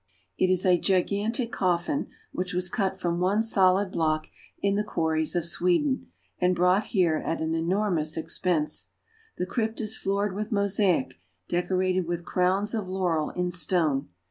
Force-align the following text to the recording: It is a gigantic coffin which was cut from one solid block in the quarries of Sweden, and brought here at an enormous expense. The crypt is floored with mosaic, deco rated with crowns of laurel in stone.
It 0.35 0.49
is 0.49 0.65
a 0.65 0.79
gigantic 0.79 1.51
coffin 1.51 2.07
which 2.31 2.55
was 2.55 2.71
cut 2.71 2.99
from 2.99 3.19
one 3.19 3.43
solid 3.43 3.91
block 3.91 4.25
in 4.59 4.73
the 4.73 4.83
quarries 4.83 5.35
of 5.35 5.45
Sweden, 5.45 6.07
and 6.39 6.55
brought 6.55 6.85
here 6.85 7.17
at 7.17 7.39
an 7.39 7.53
enormous 7.53 8.17
expense. 8.17 8.87
The 9.37 9.45
crypt 9.45 9.79
is 9.79 9.95
floored 9.95 10.33
with 10.33 10.51
mosaic, 10.51 11.19
deco 11.49 11.77
rated 11.77 12.07
with 12.07 12.25
crowns 12.25 12.73
of 12.73 12.87
laurel 12.87 13.29
in 13.29 13.51
stone. 13.51 14.09